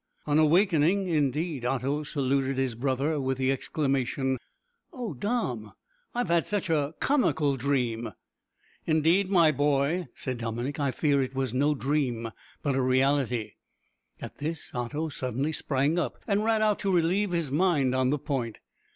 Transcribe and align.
On 0.25 0.39
awaking, 0.39 1.07
indeed, 1.09 1.63
Otto 1.63 2.01
saluted 2.01 2.57
his 2.57 2.73
brother 2.73 3.19
with 3.21 3.37
the 3.37 3.51
exclamation 3.51 4.39
"O 4.91 5.13
Dom, 5.13 5.73
I've 6.15 6.29
had 6.29 6.47
such 6.47 6.71
a 6.71 6.95
comical 6.99 7.55
dream!" 7.55 8.11
"Indeed, 8.87 9.29
my 9.29 9.51
boy," 9.51 10.07
said 10.15 10.39
Dominick, 10.39 10.79
"I 10.79 10.89
fear 10.89 11.21
it 11.21 11.35
was 11.35 11.53
no 11.53 11.75
dream, 11.75 12.31
but 12.63 12.73
a 12.73 12.81
reality." 12.81 13.51
At 14.19 14.39
this 14.39 14.73
Otto 14.73 15.09
suddenly 15.09 15.51
sprang 15.51 15.99
up, 15.99 16.17
and 16.25 16.43
ran 16.43 16.63
out 16.63 16.79
to 16.79 16.91
relieve 16.91 17.29
his 17.29 17.51
mind 17.51 17.93
on 17.93 18.09
the 18.09 18.17
point. 18.17 18.57